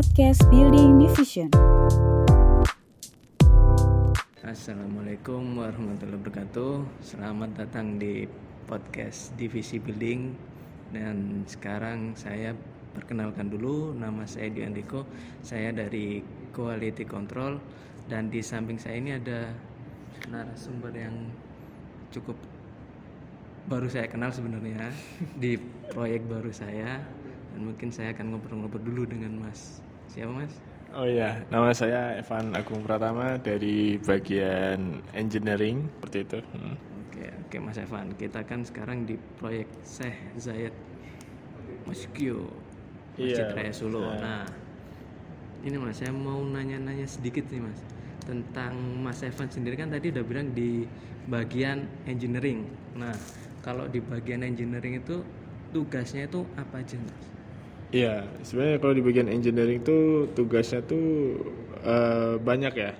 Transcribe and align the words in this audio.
podcast 0.00 0.48
Building 0.48 0.96
Division. 0.96 1.52
Assalamualaikum 4.40 5.60
warahmatullahi 5.60 6.16
wabarakatuh. 6.24 7.04
Selamat 7.04 7.52
datang 7.52 8.00
di 8.00 8.24
podcast 8.64 9.36
Divisi 9.36 9.76
Building 9.76 10.32
dan 10.96 11.44
sekarang 11.44 12.16
saya 12.16 12.56
perkenalkan 12.96 13.52
dulu 13.52 13.92
nama 13.92 14.24
saya 14.24 14.48
Dian 14.48 14.72
Diko. 14.72 15.04
Saya 15.44 15.68
dari 15.68 16.24
Quality 16.56 17.04
Control 17.04 17.60
dan 18.08 18.32
di 18.32 18.40
samping 18.40 18.80
saya 18.80 18.96
ini 18.96 19.20
ada 19.20 19.52
narasumber 20.32 20.96
yang 20.96 21.28
cukup 22.08 22.40
baru 23.68 23.84
saya 23.84 24.08
kenal 24.08 24.32
sebenarnya 24.32 24.96
di 25.44 25.60
proyek 25.92 26.24
baru 26.24 26.48
saya 26.48 27.04
dan 27.52 27.60
mungkin 27.68 27.92
saya 27.92 28.16
akan 28.16 28.32
ngobrol-ngobrol 28.32 28.80
dulu 28.80 29.04
dengan 29.04 29.44
Mas. 29.44 29.89
Siapa 30.10 30.42
Mas? 30.42 30.54
Oh 30.90 31.06
iya, 31.06 31.38
nama 31.54 31.70
saya 31.70 32.18
Evan 32.18 32.50
Agung 32.58 32.82
Pratama 32.82 33.38
dari 33.38 33.94
bagian 34.02 34.98
engineering 35.14 35.86
seperti 35.86 36.26
itu. 36.26 36.38
Hmm. 36.50 36.74
Oke, 37.06 37.30
oke 37.30 37.56
Mas 37.62 37.78
Evan. 37.78 38.10
Kita 38.18 38.42
kan 38.42 38.66
sekarang 38.66 39.06
di 39.06 39.14
proyek 39.38 39.70
Syekh 39.86 40.18
Zayed 40.34 40.74
Masjid 41.86 42.34
Masjid 43.14 43.46
Iya, 43.46 43.54
Raya 43.54 43.70
Solo. 43.70 44.02
Nah. 44.02 44.18
Nah, 44.18 44.44
ini 45.62 45.76
Mas, 45.78 46.02
saya 46.02 46.10
mau 46.10 46.42
nanya-nanya 46.42 47.06
sedikit 47.06 47.46
nih 47.54 47.62
Mas 47.62 47.78
tentang 48.26 48.74
Mas 48.98 49.22
Evan 49.22 49.46
sendiri 49.46 49.78
kan 49.78 49.94
tadi 49.94 50.10
udah 50.10 50.24
bilang 50.26 50.50
di 50.50 50.90
bagian 51.30 51.86
engineering. 52.10 52.66
Nah, 52.98 53.14
kalau 53.62 53.86
di 53.86 54.02
bagian 54.02 54.42
engineering 54.42 54.98
itu 54.98 55.22
tugasnya 55.70 56.26
itu 56.26 56.42
apa 56.58 56.82
aja 56.82 56.98
Mas? 56.98 57.39
Iya, 57.90 58.22
sebenarnya 58.46 58.78
kalau 58.78 58.94
di 58.94 59.02
bagian 59.02 59.26
engineering 59.26 59.82
tuh 59.82 60.30
tugasnya 60.38 60.80
tuh 60.86 61.06
eh, 61.82 62.34
banyak 62.38 62.74
ya. 62.78 62.92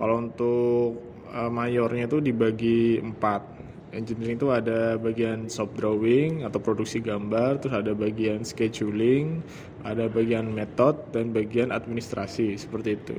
Kalau 0.00 0.14
untuk 0.24 0.96
eh, 1.28 1.50
mayornya 1.52 2.06
tuh 2.08 2.20
dibagi 2.24 3.00
empat. 3.04 3.42
Engineering 3.90 4.38
itu 4.38 4.48
ada 4.54 4.94
bagian 5.02 5.50
shop 5.50 5.74
drawing 5.74 6.46
atau 6.46 6.62
produksi 6.62 7.02
gambar, 7.02 7.58
terus 7.58 7.74
ada 7.74 7.90
bagian 7.90 8.46
scheduling, 8.46 9.42
ada 9.82 10.06
bagian 10.06 10.46
metode 10.46 11.10
dan 11.10 11.34
bagian 11.34 11.74
administrasi 11.74 12.54
seperti 12.54 12.94
itu. 12.94 13.18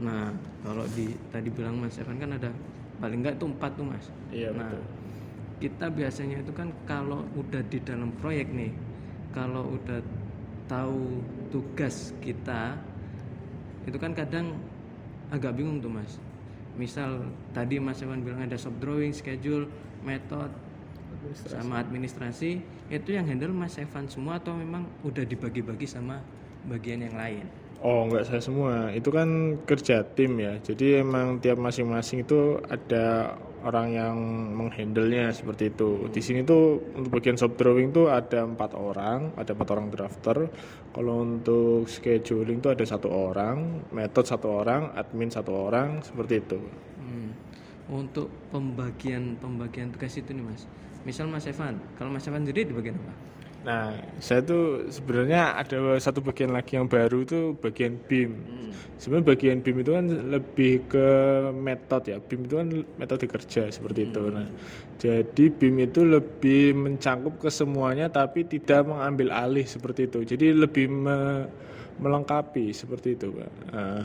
Nah, 0.00 0.32
kalau 0.64 0.84
di 0.96 1.12
tadi 1.28 1.48
bilang 1.52 1.76
Mas 1.76 2.00
Evan 2.00 2.16
kan 2.16 2.30
ada 2.38 2.50
paling 3.00 3.20
enggak 3.20 3.36
tuh 3.40 3.48
empat 3.52 3.70
tuh 3.76 3.86
Mas. 3.86 4.06
Iya, 4.32 4.50
Nah, 4.56 4.70
betul. 4.72 4.82
kita 5.60 5.86
biasanya 5.92 6.36
itu 6.40 6.52
kan 6.56 6.72
kalau 6.88 7.20
udah 7.36 7.62
di 7.68 7.78
dalam 7.84 8.10
proyek 8.16 8.48
nih, 8.52 8.72
kalau 9.30 9.78
udah 9.78 10.00
tahu 10.70 11.22
tugas 11.50 12.14
kita, 12.22 12.78
itu 13.86 13.98
kan 13.98 14.14
kadang 14.14 14.54
agak 15.30 15.58
bingung 15.58 15.82
tuh 15.82 15.90
Mas. 15.90 16.18
Misal 16.78 17.26
tadi 17.50 17.82
Mas 17.82 18.02
Evan 18.02 18.22
bilang 18.22 18.46
ada 18.46 18.54
shop 18.54 18.78
drawing, 18.78 19.10
schedule, 19.10 19.66
metode, 20.06 20.54
sama 21.34 21.82
administrasi, 21.82 22.62
itu 22.88 23.08
yang 23.10 23.26
handle 23.26 23.52
Mas 23.52 23.76
Evan 23.76 24.06
semua 24.06 24.38
atau 24.38 24.54
memang 24.54 24.86
udah 25.02 25.26
dibagi-bagi 25.26 25.86
sama 25.86 26.22
bagian 26.66 27.02
yang 27.06 27.16
lain? 27.18 27.44
Oh, 27.80 28.04
enggak 28.04 28.28
saya 28.28 28.44
semua. 28.44 28.92
Itu 28.92 29.08
kan 29.08 29.56
kerja 29.64 30.04
tim 30.04 30.36
ya. 30.36 30.60
Jadi 30.60 31.00
emang 31.00 31.40
tiap 31.40 31.56
masing-masing 31.56 32.28
itu 32.28 32.60
ada 32.68 33.36
orang 33.64 33.88
yang 33.92 34.16
menghandle-nya 34.56 35.32
seperti 35.34 35.70
itu. 35.70 36.08
Di 36.08 36.20
sini 36.24 36.40
tuh 36.42 36.80
untuk 36.96 37.10
bagian 37.20 37.36
shop 37.36 37.56
drawing 37.60 37.92
tuh 37.92 38.08
ada 38.08 38.44
empat 38.46 38.72
orang, 38.76 39.34
ada 39.36 39.50
empat 39.52 39.68
orang 39.72 39.86
drafter. 39.92 40.48
Kalau 40.90 41.22
untuk 41.22 41.86
scheduling 41.86 42.58
tuh 42.58 42.74
ada 42.74 42.84
satu 42.84 43.08
orang, 43.10 43.86
metode 43.94 44.26
satu 44.26 44.48
orang, 44.62 44.90
admin 44.96 45.30
satu 45.30 45.52
orang, 45.54 46.02
seperti 46.02 46.42
itu. 46.42 46.58
Hmm. 47.00 47.30
Untuk 47.90 48.30
pembagian 48.50 49.38
pembagian 49.38 49.90
tugas 49.94 50.14
itu 50.16 50.30
nih 50.30 50.44
mas, 50.44 50.66
misal 51.02 51.26
Mas 51.26 51.46
Evan, 51.46 51.78
kalau 51.96 52.10
Mas 52.10 52.26
Evan 52.26 52.44
sendiri 52.44 52.68
di 52.68 52.74
bagian 52.74 52.96
apa? 53.00 53.14
Nah, 53.60 53.92
saya 54.16 54.40
tuh 54.40 54.88
sebenarnya 54.88 55.60
ada 55.60 55.76
satu 56.00 56.24
bagian 56.24 56.48
lagi 56.56 56.80
yang 56.80 56.88
baru 56.88 57.28
itu 57.28 57.52
bagian 57.60 58.00
BIM. 58.08 58.32
Sebenarnya 58.96 59.26
bagian 59.36 59.58
BIM 59.60 59.76
itu 59.84 59.92
kan 59.92 60.06
lebih 60.08 60.72
ke 60.88 61.06
metode 61.52 62.16
ya. 62.16 62.18
BIM 62.24 62.40
itu 62.48 62.54
kan 62.56 62.68
metode 62.96 63.24
kerja 63.28 63.68
seperti 63.68 64.08
itu. 64.08 64.22
Nah, 64.32 64.48
jadi 64.96 65.44
BIM 65.52 65.76
itu 65.84 66.00
lebih 66.08 66.72
mencangkup 66.72 67.36
ke 67.36 67.50
semuanya 67.52 68.08
tapi 68.08 68.48
tidak 68.48 68.88
mengambil 68.88 69.28
alih 69.36 69.66
seperti 69.68 70.08
itu. 70.08 70.24
Jadi 70.24 70.56
lebih 70.56 70.88
me- 70.88 71.48
melengkapi 72.00 72.72
seperti 72.72 73.12
itu, 73.20 73.28
Pak. 73.28 73.50
Nah, 73.76 74.00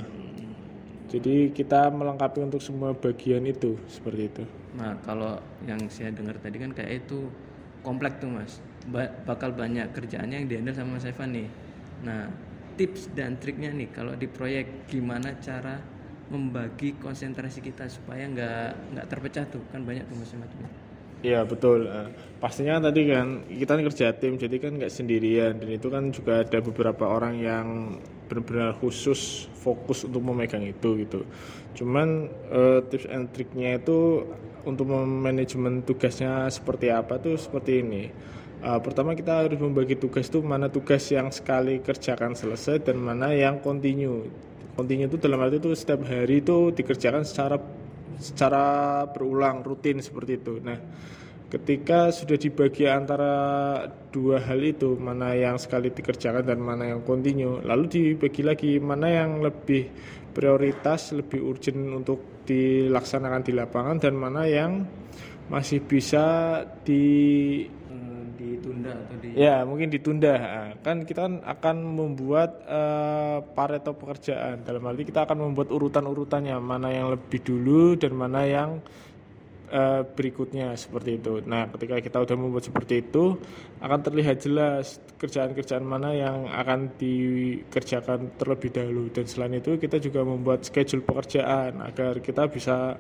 jadi 1.06 1.54
kita 1.54 1.94
melengkapi 1.94 2.42
untuk 2.42 2.60
semua 2.60 2.92
bagian 2.98 3.46
itu 3.46 3.78
seperti 3.86 4.22
itu. 4.32 4.44
Nah 4.76 4.98
kalau 5.06 5.38
yang 5.64 5.86
saya 5.88 6.10
dengar 6.12 6.36
tadi 6.42 6.58
kan 6.58 6.74
kayak 6.74 7.06
itu 7.06 7.30
kompleks 7.86 8.18
tuh 8.18 8.34
mas, 8.34 8.58
Ba- 8.90 9.14
bakal 9.30 9.54
banyak 9.54 9.94
kerjaannya 9.94 10.42
yang 10.42 10.48
dihandle 10.50 10.74
sama 10.74 10.98
Mas 10.98 11.06
Evan 11.06 11.30
nih. 11.38 11.48
Nah 12.02 12.26
tips 12.76 13.14
dan 13.14 13.38
triknya 13.38 13.72
nih 13.72 13.94
kalau 13.94 14.18
di 14.18 14.28
proyek 14.28 14.90
gimana 14.90 15.38
cara 15.40 15.80
membagi 16.34 16.98
konsentrasi 16.98 17.62
kita 17.62 17.86
supaya 17.86 18.26
nggak 18.26 18.98
nggak 18.98 19.06
terpecah 19.08 19.46
tuh 19.46 19.62
kan 19.70 19.86
banyak 19.86 20.04
tuh 20.10 20.18
macam-macam. 20.18 20.58
Iya 21.26 21.40
betul. 21.52 21.80
Eh, 21.90 22.08
pastinya 22.42 22.72
kan 22.78 22.84
tadi 22.94 23.02
kan 23.14 23.28
kita 23.62 23.72
kan 23.76 23.84
kerja 23.90 24.06
tim, 24.20 24.34
jadi 24.44 24.56
kan 24.64 24.72
nggak 24.78 24.94
sendirian 24.98 25.54
dan 25.62 25.70
itu 25.78 25.88
kan 25.96 26.04
juga 26.18 26.34
ada 26.46 26.58
beberapa 26.68 27.04
orang 27.18 27.34
yang 27.50 27.68
benar-benar 28.30 28.72
khusus 28.82 29.50
fokus 29.64 30.06
untuk 30.08 30.22
memegang 30.28 30.62
itu 30.74 30.90
gitu. 31.02 31.20
Cuman 31.78 32.08
eh, 32.60 32.80
tips 32.90 33.08
and 33.10 33.26
triknya 33.34 33.82
itu 33.82 34.00
untuk 34.70 34.86
manajemen 35.26 35.82
tugasnya 35.88 36.46
seperti 36.58 36.88
apa 36.94 37.18
tuh 37.26 37.36
seperti 37.42 37.72
ini. 37.82 38.04
Eh, 38.66 38.80
pertama 38.86 39.18
kita 39.20 39.34
harus 39.46 39.58
membagi 39.58 39.96
tugas 39.98 40.30
itu 40.30 40.40
mana 40.46 40.68
tugas 40.70 41.04
yang 41.10 41.34
sekali 41.34 41.82
kerjakan 41.82 42.38
selesai 42.38 42.86
dan 42.86 42.98
mana 43.02 43.34
yang 43.34 43.62
continue. 43.66 44.30
Continue 44.78 45.08
itu 45.08 45.18
dalam 45.18 45.40
arti 45.40 45.58
itu 45.64 45.72
setiap 45.74 46.04
hari 46.06 46.44
itu 46.44 46.58
dikerjakan 46.76 47.24
secara 47.24 47.56
secara 48.20 49.04
berulang 49.10 49.62
rutin 49.64 50.00
seperti 50.00 50.40
itu. 50.40 50.60
Nah, 50.64 50.78
ketika 51.52 52.10
sudah 52.12 52.36
dibagi 52.36 52.90
antara 52.90 53.34
dua 54.12 54.42
hal 54.44 54.60
itu, 54.64 54.98
mana 54.98 55.36
yang 55.36 55.56
sekali 55.56 55.92
dikerjakan 55.94 56.44
dan 56.44 56.60
mana 56.60 56.96
yang 56.96 57.02
continue, 57.04 57.62
lalu 57.64 57.86
dibagi 57.88 58.42
lagi 58.42 58.72
mana 58.82 59.08
yang 59.08 59.40
lebih 59.40 59.88
prioritas, 60.36 61.16
lebih 61.16 61.40
urgent 61.40 61.80
untuk 61.96 62.44
dilaksanakan 62.44 63.42
di 63.42 63.52
lapangan 63.56 63.98
dan 63.98 64.14
mana 64.20 64.44
yang 64.46 64.84
masih 65.48 65.86
bisa 65.86 66.60
di 66.84 67.64
ditunda 68.36 68.92
atau 68.94 69.16
di 69.18 69.34
Ya, 69.34 69.64
mungkin 69.64 69.90
ditunda. 69.90 70.34
Nah, 70.36 70.70
Kan 70.84 71.08
kita 71.08 71.26
kan 71.26 71.34
akan 71.42 71.76
membuat 71.96 72.62
eh, 72.68 73.38
pareto 73.56 73.96
pekerjaan. 73.96 74.62
Dalam 74.68 74.84
arti 74.86 75.08
kita 75.08 75.26
akan 75.26 75.50
membuat 75.50 75.72
urutan-urutannya, 75.72 76.56
mana 76.60 76.92
yang 76.92 77.10
lebih 77.16 77.42
dulu 77.42 77.96
dan 77.96 78.12
mana 78.14 78.46
yang 78.46 78.84
eh, 79.76 80.02
berikutnya 80.08 80.72
seperti 80.80 81.20
itu. 81.20 81.44
Nah, 81.44 81.68
ketika 81.76 82.00
kita 82.00 82.18
udah 82.24 82.36
membuat 82.40 82.64
seperti 82.64 83.04
itu, 83.04 83.36
akan 83.84 84.00
terlihat 84.00 84.40
jelas 84.40 85.04
kerjaan-kerjaan 85.20 85.84
mana 85.84 86.16
yang 86.16 86.48
akan 86.48 86.96
dikerjakan 86.96 88.40
terlebih 88.40 88.72
dahulu. 88.72 89.12
Dan 89.12 89.28
selain 89.28 89.60
itu, 89.60 89.76
kita 89.76 90.00
juga 90.00 90.24
membuat 90.24 90.64
schedule 90.64 91.04
pekerjaan 91.04 91.84
agar 91.84 92.24
kita 92.24 92.48
bisa 92.48 92.96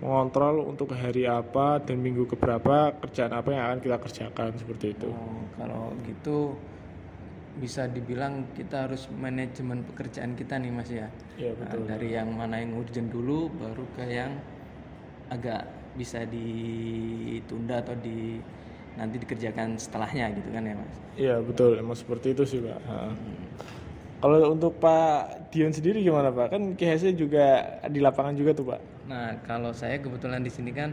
mengontrol 0.00 0.64
untuk 0.64 0.96
hari 0.96 1.28
apa 1.28 1.82
dan 1.82 2.00
minggu 2.00 2.24
keberapa 2.24 2.94
kerjaan 3.04 3.36
apa 3.36 3.48
yang 3.52 3.62
akan 3.68 3.78
kita 3.84 3.96
kerjakan 4.00 4.50
seperti 4.56 4.86
itu. 4.96 5.08
Oh, 5.12 5.44
kalau 5.60 5.92
gitu 6.08 6.56
bisa 7.60 7.84
dibilang 7.84 8.48
kita 8.56 8.88
harus 8.88 9.10
manajemen 9.12 9.84
pekerjaan 9.92 10.32
kita 10.38 10.56
nih 10.56 10.72
mas 10.72 10.88
ya. 10.88 11.10
Iya, 11.36 11.52
Nah, 11.52 11.68
betul. 11.68 11.84
dari 11.84 12.08
yang 12.16 12.32
mana 12.32 12.62
yang 12.64 12.72
urgent 12.80 13.12
dulu, 13.12 13.52
baru 13.52 13.84
ke 13.92 14.04
yang 14.08 14.32
agak 15.28 15.79
bisa 15.98 16.22
ditunda 16.26 17.82
atau 17.82 17.94
di 17.98 18.38
nanti 18.98 19.16
dikerjakan 19.22 19.78
setelahnya 19.78 20.34
gitu 20.34 20.48
kan 20.50 20.62
ya 20.66 20.74
mas. 20.74 20.96
Iya 21.16 21.36
betul, 21.42 21.78
emang 21.78 21.96
seperti 21.96 22.34
itu 22.34 22.42
sih 22.46 22.60
pak. 22.62 22.78
Ha. 22.86 22.96
Kalau 24.20 24.52
untuk 24.52 24.76
Pak 24.76 25.48
Dion 25.48 25.72
sendiri 25.72 26.04
gimana 26.04 26.28
Pak? 26.28 26.52
Kan 26.52 26.76
KHC 26.76 27.16
juga 27.16 27.80
di 27.88 28.04
lapangan 28.04 28.36
juga 28.36 28.52
tuh 28.52 28.68
Pak. 28.68 28.80
Nah 29.08 29.32
kalau 29.48 29.72
saya 29.72 29.96
kebetulan 29.96 30.44
di 30.44 30.52
sini 30.52 30.76
kan 30.76 30.92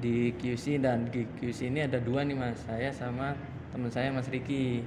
di 0.00 0.32
QC 0.40 0.80
dan 0.80 1.04
di 1.12 1.28
QC 1.36 1.68
ini 1.68 1.84
ada 1.84 2.00
dua 2.00 2.24
nih 2.24 2.32
mas, 2.32 2.56
saya 2.64 2.88
sama 2.88 3.36
teman 3.76 3.92
saya 3.92 4.08
Mas 4.08 4.24
Riki. 4.32 4.80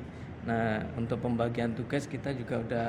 Nah 0.49 0.81
untuk 0.97 1.21
pembagian 1.21 1.77
tugas 1.77 2.09
kita 2.09 2.33
juga 2.33 2.65
udah 2.65 2.87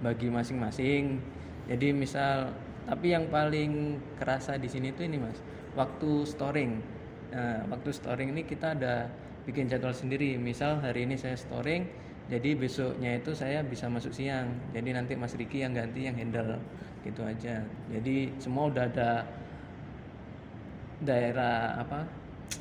bagi 0.00 0.32
masing-masing. 0.32 1.20
Jadi 1.68 1.92
misal, 1.92 2.48
tapi 2.88 3.12
yang 3.12 3.28
paling 3.28 4.00
kerasa 4.16 4.56
di 4.56 4.72
sini 4.72 4.96
tuh 4.96 5.04
ini 5.04 5.20
mas, 5.20 5.36
waktu 5.78 6.26
storing. 6.26 6.82
Nah 7.30 7.62
waktu 7.70 7.94
storing 7.94 8.34
ini 8.34 8.42
kita 8.42 8.74
ada 8.74 9.06
bikin 9.46 9.70
jadwal 9.70 9.94
sendiri. 9.94 10.34
Misal 10.34 10.82
hari 10.82 11.06
ini 11.06 11.14
saya 11.14 11.38
storing, 11.38 11.86
jadi 12.28 12.52
besoknya 12.54 13.16
itu 13.16 13.32
saya 13.32 13.64
bisa 13.64 13.88
masuk 13.88 14.12
siang 14.12 14.52
jadi 14.76 15.00
nanti 15.00 15.16
Mas 15.16 15.32
Riki 15.32 15.64
yang 15.64 15.72
ganti 15.72 16.04
yang 16.04 16.16
handle 16.16 16.60
gitu 17.02 17.24
aja 17.24 17.64
jadi 17.88 18.16
semua 18.36 18.68
udah 18.68 18.84
ada 18.84 19.24
daerah 21.00 21.80
apa 21.80 22.04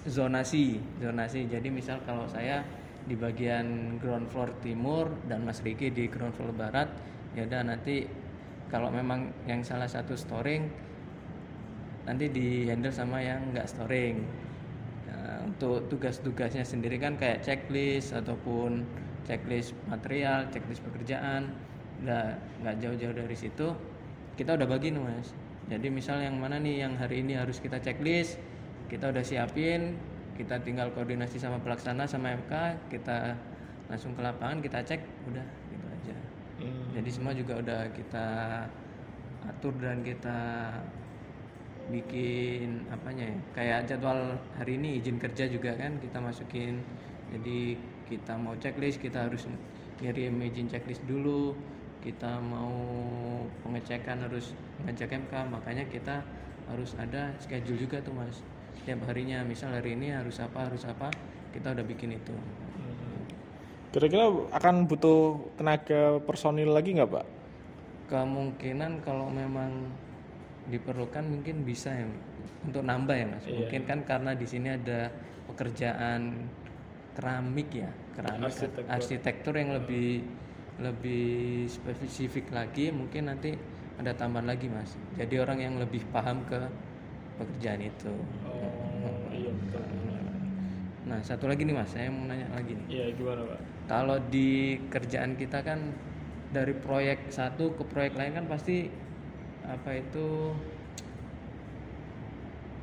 zonasi 0.07 0.79
zonasi 1.03 1.51
jadi 1.51 1.67
misal 1.67 1.99
kalau 2.07 2.23
saya 2.31 2.63
di 3.07 3.15
bagian 3.15 3.99
ground 3.99 4.31
floor 4.31 4.51
timur 4.63 5.11
dan 5.27 5.43
Mas 5.43 5.59
Riki 5.59 5.91
di 5.91 6.07
ground 6.07 6.35
floor 6.35 6.55
barat 6.55 6.87
ya 7.35 7.43
udah 7.43 7.61
nanti 7.67 8.07
kalau 8.71 8.91
memang 8.91 9.31
yang 9.47 9.63
salah 9.63 9.87
satu 9.87 10.15
storing 10.15 10.67
nanti 12.07 12.31
di 12.31 12.65
handle 12.71 12.95
sama 12.95 13.19
yang 13.19 13.51
nggak 13.51 13.67
storing. 13.67 14.23
Nah, 15.11 15.43
untuk 15.43 15.91
tugas-tugasnya 15.91 16.63
sendiri 16.63 16.95
kan 16.97 17.19
kayak 17.19 17.43
checklist 17.43 18.15
ataupun 18.15 18.87
checklist 19.27 19.75
material 19.91 20.47
checklist 20.49 20.79
pekerjaan 20.87 21.51
nggak 21.99 22.39
nggak 22.63 22.75
jauh-jauh 22.79 23.11
dari 23.11 23.35
situ 23.35 23.75
kita 24.39 24.55
udah 24.55 24.67
bagi 24.69 24.95
nih 24.95 25.03
mas. 25.03 25.35
Jadi 25.67 25.91
misal 25.91 26.23
yang 26.23 26.39
mana 26.39 26.63
nih 26.63 26.87
yang 26.87 26.95
hari 26.95 27.19
ini 27.19 27.35
harus 27.35 27.59
kita 27.59 27.83
checklist 27.83 28.39
kita 28.87 29.11
udah 29.11 29.19
siapin 29.19 29.99
kita 30.39 30.63
tinggal 30.63 30.93
koordinasi 30.95 31.41
sama 31.41 31.59
pelaksana 31.59 32.07
sama 32.07 32.31
MK 32.39 32.53
kita 32.87 33.35
langsung 33.91 34.15
ke 34.15 34.21
lapangan 34.23 34.63
kita 34.63 34.79
cek 34.85 35.01
udah 35.27 35.47
gitu 35.73 35.85
aja. 35.91 36.15
Hmm. 36.57 36.89
jadi 36.95 37.09
semua 37.13 37.33
juga 37.37 37.59
udah 37.61 37.81
kita 37.93 38.27
atur 39.45 39.73
dan 39.77 40.01
kita 40.01 40.39
bikin 41.87 42.83
apanya 42.91 43.31
ya 43.31 43.37
kayak 43.55 43.79
jadwal 43.87 44.35
hari 44.59 44.75
ini 44.75 44.99
izin 44.99 45.17
kerja 45.17 45.47
juga 45.47 45.75
kan 45.75 45.97
kita 45.99 46.19
masukin. 46.19 46.83
Jadi 47.27 47.75
kita 48.07 48.39
mau 48.39 48.55
checklist 48.59 49.03
kita 49.03 49.27
harus 49.27 49.47
ngirim 50.03 50.39
izin 50.43 50.67
checklist 50.71 51.03
dulu. 51.07 51.55
Kita 52.03 52.39
mau 52.39 52.71
pengecekan 53.65 54.23
harus 54.23 54.55
ngecek 54.85 55.27
MK 55.27 55.33
makanya 55.51 55.83
kita 55.89 56.23
harus 56.71 56.95
ada 56.99 57.35
schedule 57.39 57.79
juga 57.79 57.99
tuh 57.99 58.15
mas. 58.15 58.39
Setiap 58.79 59.07
harinya 59.11 59.43
misal 59.43 59.75
hari 59.75 59.95
ini 59.97 60.13
harus 60.15 60.39
apa 60.39 60.71
harus 60.71 60.87
apa 60.87 61.11
kita 61.51 61.75
udah 61.75 61.83
bikin 61.83 62.15
itu. 62.15 62.35
Kira-kira 63.91 64.29
akan 64.53 64.85
butuh 64.85 65.41
tenaga 65.57 66.21
personil 66.23 66.69
lagi 66.69 66.95
nggak 66.95 67.11
Pak? 67.11 67.25
kemungkinan 68.07 69.03
kalau 69.03 69.27
memang 69.27 69.91
diperlukan 70.67 71.23
mungkin 71.23 71.63
bisa 71.63 71.91
ya 71.91 72.05
untuk 72.63 72.83
nambah 72.83 73.15
ya 73.15 73.25
mas 73.27 73.43
Iya. 73.43 73.55
mungkin 73.55 73.81
kan 73.87 73.99
karena 74.03 74.31
di 74.35 74.43
sini 74.43 74.67
ada 74.69 75.07
pekerjaan 75.47 76.21
keramik 77.15 77.69
ya 77.71 77.89
keramik 78.13 78.51
Arsitektur. 78.51 78.83
arsitektur 78.91 79.53
yang 79.55 79.71
lebih 79.73 80.21
lebih 80.77 81.65
spesifik 81.65 82.53
lagi 82.53 82.93
mungkin 82.93 83.31
nanti 83.31 83.55
ada 83.97 84.13
tambahan 84.13 84.45
lagi 84.45 84.69
mas 84.69 84.93
jadi 85.17 85.41
orang 85.41 85.57
yang 85.57 85.75
lebih 85.81 86.05
paham 86.13 86.45
ke 86.45 86.59
pekerjaan 87.37 87.81
itu 87.81 88.13
Oh 88.45 89.31
iya 89.33 89.49
betul. 89.49 89.81
nah 91.07 91.19
satu 91.23 91.47
lagi 91.47 91.63
nih 91.63 91.73
mas 91.73 91.89
saya 91.89 92.11
mau 92.11 92.27
nanya 92.27 92.45
lagi 92.51 92.75
nih 92.75 92.87
Iya 92.91 93.05
gimana 93.15 93.41
Pak? 93.47 93.59
kalau 93.87 94.17
di 94.27 94.49
kerjaan 94.91 95.33
kita 95.33 95.63
kan 95.63 95.79
dari 96.51 96.75
proyek 96.75 97.31
satu 97.31 97.71
ke 97.73 97.83
proyek 97.87 98.13
lain 98.13 98.35
kan 98.35 98.45
pasti 98.45 98.91
apa 99.67 99.89
itu 99.93 100.55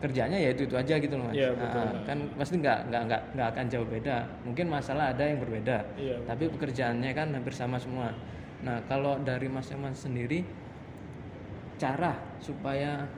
kerjanya 0.05 0.37
ya 0.37 0.53
itu 0.53 0.69
itu 0.69 0.77
aja 0.77 0.95
gitu 1.01 1.17
loh 1.17 1.33
mas 1.33 1.37
betul. 1.57 1.81
Nah, 1.81 2.03
kan 2.05 2.19
pasti 2.37 2.55
nggak 2.61 2.79
nggak 2.93 3.03
nggak 3.09 3.23
nggak 3.33 3.49
akan 3.57 3.65
jauh 3.73 3.89
beda 3.89 4.17
mungkin 4.45 4.67
masalah 4.69 5.17
ada 5.17 5.25
yang 5.25 5.41
berbeda 5.41 5.81
Iya, 5.97 6.17
tapi 6.29 6.45
pekerjaannya 6.53 7.11
kan 7.17 7.33
hampir 7.33 7.55
sama 7.57 7.81
semua 7.81 8.13
nah 8.61 8.85
kalau 8.85 9.17
dari 9.25 9.49
mas 9.49 9.73
Eman 9.73 9.97
sendiri 9.97 10.45
cara 11.81 12.21
supaya 12.37 13.09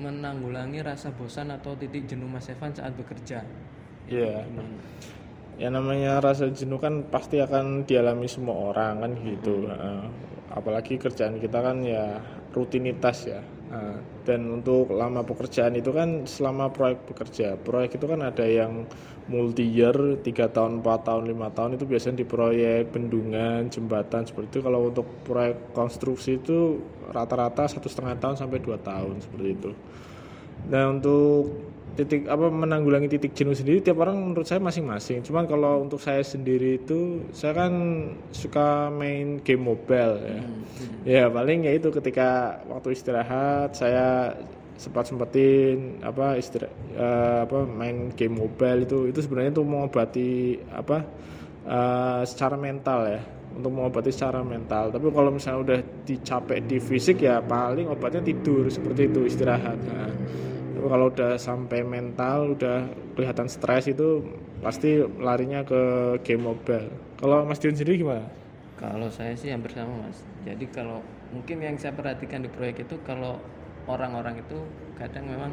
menanggulangi 0.00 0.80
rasa 0.80 1.12
bosan 1.12 1.52
atau 1.52 1.76
titik 1.76 2.08
jenuh 2.08 2.28
mas 2.28 2.48
Evan 2.48 2.72
saat 2.72 2.96
bekerja 2.96 3.44
Iya. 4.08 4.42
Ya 5.54 5.68
namanya 5.68 6.18
rasa 6.18 6.48
jenuh 6.50 6.80
kan 6.80 7.04
pasti 7.12 7.36
akan 7.38 7.84
dialami 7.84 8.24
semua 8.26 8.72
orang 8.72 9.04
kan 9.04 9.12
gitu. 9.20 9.68
Heeh. 9.68 10.02
apalagi 10.50 10.98
kerjaan 10.98 11.38
kita 11.38 11.62
kan 11.62 11.78
ya 11.86 12.18
rutinitas 12.54 13.26
ya. 13.26 13.40
Nah, 13.70 14.02
dan 14.26 14.50
untuk 14.50 14.90
lama 14.90 15.22
pekerjaan 15.22 15.78
itu 15.78 15.94
kan 15.94 16.26
selama 16.26 16.74
proyek 16.74 17.06
bekerja. 17.06 17.54
Proyek 17.54 18.02
itu 18.02 18.06
kan 18.10 18.18
ada 18.26 18.42
yang 18.42 18.82
multi 19.30 19.62
year, 19.62 19.94
3 19.94 20.50
tahun, 20.50 20.82
4 20.82 21.06
tahun, 21.06 21.22
5 21.30 21.54
tahun 21.54 21.70
itu 21.78 21.84
biasanya 21.86 22.16
di 22.18 22.26
proyek 22.26 22.90
bendungan, 22.90 23.70
jembatan 23.70 24.26
seperti 24.26 24.58
itu. 24.58 24.60
Kalau 24.66 24.90
untuk 24.90 25.06
proyek 25.22 25.70
konstruksi 25.70 26.42
itu 26.42 26.82
rata-rata 27.14 27.70
satu 27.70 27.86
setengah 27.86 28.18
tahun 28.18 28.36
sampai 28.42 28.58
2 28.58 28.74
tahun 28.82 29.22
seperti 29.22 29.48
itu. 29.54 29.70
Nah 30.66 30.90
untuk 30.90 31.54
titik 32.00 32.24
apa 32.32 32.48
menanggulangi 32.48 33.12
titik 33.12 33.36
jenuh 33.36 33.52
sendiri 33.52 33.84
tiap 33.84 34.00
orang 34.00 34.16
menurut 34.16 34.48
saya 34.48 34.56
masing-masing. 34.64 35.20
Cuman 35.20 35.44
kalau 35.44 35.84
untuk 35.84 36.00
saya 36.00 36.24
sendiri 36.24 36.80
itu 36.80 37.20
saya 37.36 37.52
kan 37.52 37.72
suka 38.32 38.88
main 38.88 39.44
game 39.44 39.60
mobile 39.60 40.16
ya. 40.24 40.40
Ya 41.04 41.24
paling 41.28 41.68
ya 41.68 41.76
itu 41.76 41.92
ketika 41.92 42.60
waktu 42.72 42.96
istirahat 42.96 43.76
saya 43.76 44.32
sempat 44.80 45.12
sempetin 45.12 46.00
apa 46.00 46.40
istirahat 46.40 46.72
apa 47.44 47.68
main 47.68 48.08
game 48.16 48.40
mobile 48.40 48.88
itu 48.88 48.98
itu 49.12 49.20
sebenarnya 49.20 49.52
itu 49.52 49.64
mengobati 49.64 50.56
apa 50.72 51.04
eh, 51.68 52.22
secara 52.24 52.56
mental 52.56 53.04
ya 53.04 53.20
untuk 53.60 53.76
mengobati 53.76 54.08
secara 54.08 54.40
mental 54.40 54.88
tapi 54.88 55.10
kalau 55.12 55.30
misalnya 55.34 55.60
udah 55.60 55.80
dicapek 56.06 56.64
di 56.64 56.80
fisik 56.80 57.20
ya 57.20 57.44
paling 57.44 57.92
obatnya 57.92 58.24
tidur 58.24 58.72
seperti 58.72 59.10
itu 59.10 59.20
istirahat 59.28 59.76
Nah, 59.84 60.08
kalau 60.88 61.12
udah 61.12 61.36
sampai 61.36 61.84
mental 61.84 62.56
udah 62.56 62.88
kelihatan 63.18 63.48
stres 63.50 63.90
itu 63.90 64.22
pasti 64.64 65.00
larinya 65.20 65.64
ke 65.64 65.80
game 66.24 66.44
mobile 66.48 66.88
kalau 67.20 67.44
Mas 67.44 67.60
Dion 67.60 67.76
sendiri 67.76 68.00
gimana? 68.00 68.24
Kalau 68.80 69.12
saya 69.12 69.36
sih 69.36 69.52
hampir 69.52 69.76
sama 69.76 70.08
mas. 70.08 70.24
Jadi 70.40 70.64
kalau 70.72 71.04
mungkin 71.36 71.60
yang 71.60 71.76
saya 71.76 71.92
perhatikan 71.92 72.40
di 72.40 72.48
proyek 72.48 72.88
itu 72.88 72.96
kalau 73.04 73.36
orang-orang 73.84 74.40
itu 74.40 74.56
kadang 74.96 75.28
memang 75.28 75.52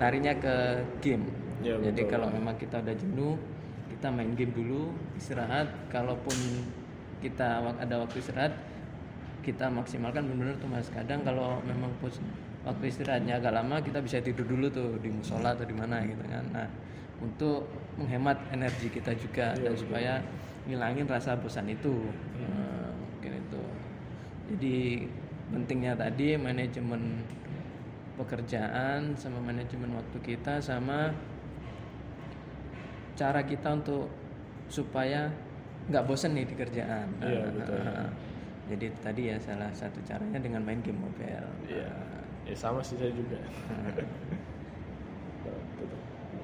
larinya 0.00 0.32
ke 0.32 0.80
game. 1.04 1.28
Ya, 1.60 1.76
Jadi 1.76 2.08
betul. 2.08 2.16
kalau 2.16 2.32
memang 2.32 2.56
kita 2.56 2.80
udah 2.80 2.96
jenuh, 2.96 3.36
kita 3.92 4.08
main 4.08 4.32
game 4.32 4.56
dulu, 4.56 4.88
istirahat. 5.20 5.68
Kalaupun 5.92 6.32
kita 7.20 7.60
ada 7.60 7.94
waktu 8.00 8.24
istirahat, 8.24 8.56
kita 9.44 9.68
maksimalkan 9.68 10.24
benar-benar 10.24 10.56
tuh 10.56 10.70
mas. 10.72 10.88
Kadang 10.88 11.20
kalau 11.28 11.60
memang 11.68 11.92
pos- 12.00 12.24
waktu 12.62 12.84
istirahatnya 12.88 13.38
agak 13.42 13.52
lama, 13.54 13.82
kita 13.82 13.98
bisa 13.98 14.22
tidur 14.22 14.46
dulu 14.46 14.66
tuh 14.70 14.98
di 15.02 15.10
musola 15.10 15.54
atau 15.54 15.66
di 15.66 15.74
mana 15.74 16.02
gitu 16.06 16.22
kan. 16.26 16.44
Nah 16.54 16.68
untuk 17.22 17.70
menghemat 17.94 18.34
energi 18.50 18.90
kita 18.90 19.14
juga 19.14 19.54
dan 19.54 19.74
supaya 19.78 20.18
ngilangin 20.66 21.06
rasa 21.06 21.38
bosan 21.38 21.70
itu. 21.70 22.10
Nah, 22.38 22.90
mungkin 22.90 23.38
itu. 23.38 23.62
Jadi 24.50 24.78
pentingnya 25.54 25.94
tadi 25.94 26.34
manajemen 26.34 27.22
pekerjaan 28.18 29.14
sama 29.14 29.38
manajemen 29.38 29.94
waktu 29.94 30.18
kita 30.20 30.58
sama 30.58 31.14
cara 33.14 33.40
kita 33.46 33.70
untuk 33.70 34.10
supaya 34.66 35.30
nggak 35.90 36.04
bosan 36.06 36.34
nih 36.34 36.46
di 36.46 36.54
kerjaan. 36.58 37.06
Iya, 37.22 37.38
Nah, 37.42 37.50
betul. 37.54 37.82
jadi 38.72 38.86
tadi 39.02 39.22
ya 39.30 39.36
salah 39.38 39.70
satu 39.74 39.98
caranya 40.06 40.38
dengan 40.42 40.62
main 40.66 40.80
game 40.82 40.98
mobile. 40.98 41.48
Iya, 41.68 41.90
ya 42.46 42.56
sama 42.58 42.80
sih 42.82 42.98
saya 42.98 43.12
juga. 43.14 43.38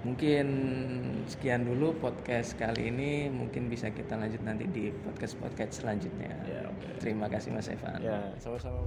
Mungkin 0.07 0.47
sekian 1.26 1.67
dulu 1.67 1.93
podcast 1.99 2.55
kali 2.55 2.88
ini. 2.88 3.26
Mungkin 3.28 3.67
bisa 3.67 3.90
kita 3.90 4.14
lanjut 4.14 4.40
nanti 4.47 4.64
di 4.71 4.95
podcast-podcast 4.95 5.83
selanjutnya. 5.85 6.33
Ya, 6.47 6.62
oke. 6.71 7.02
Terima 7.02 7.26
kasih 7.26 7.50
Mas 7.50 7.69
Evan. 7.69 7.99
Ya, 8.00 8.31
sama-sama. 8.38 8.78